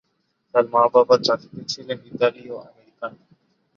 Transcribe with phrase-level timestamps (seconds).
[0.55, 3.11] তার মা-বাবা জাতিতে ছিলেন ইতালীয় আমেরিকান।